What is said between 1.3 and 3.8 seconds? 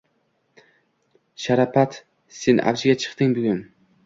Sharapat sen avjiga chiqding bugun!